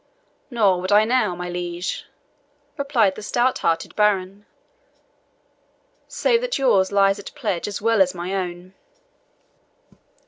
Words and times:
"Nor 0.49 0.81
would 0.81 0.91
I 0.91 1.05
now, 1.05 1.35
my 1.35 1.47
liege," 1.47 2.05
replied 2.75 3.13
the 3.13 3.21
stout 3.21 3.59
hearted 3.59 3.95
baron, 3.95 4.47
"save 6.07 6.41
that 6.41 6.57
yours 6.57 6.91
lies 6.91 7.19
at 7.19 7.35
pledge 7.35 7.67
as 7.67 7.83
well 7.83 8.01
as 8.01 8.15
my 8.15 8.33
own." 8.33 8.73